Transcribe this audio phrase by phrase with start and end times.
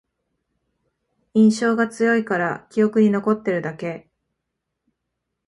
[1.35, 4.09] 印象が強いから記憶に残ってるだけ